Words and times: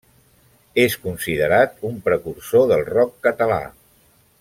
És 0.83 0.95
considerat 1.03 1.77
un 1.91 2.01
precursor 2.09 2.69
del 2.75 2.85
rock 2.93 3.17
català. 3.29 3.63